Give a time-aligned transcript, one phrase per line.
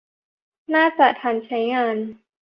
[0.73, 1.95] น่าจะทันใช้งาน